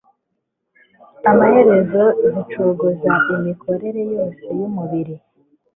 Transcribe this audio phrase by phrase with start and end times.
[1.31, 2.03] amaherezo
[2.33, 5.15] zicogoza imikorere yose yumubiri